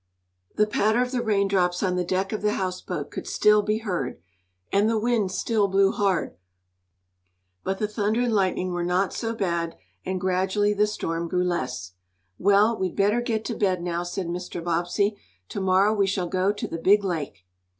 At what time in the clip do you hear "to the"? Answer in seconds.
16.51-16.79